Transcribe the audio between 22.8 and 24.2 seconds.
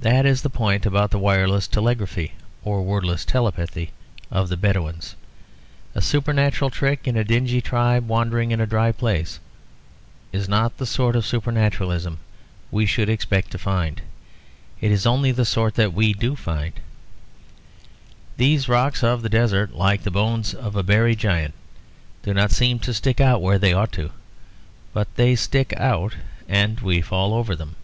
to stick out where they ought to,